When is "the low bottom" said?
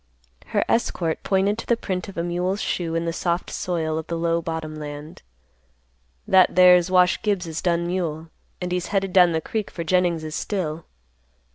4.07-4.77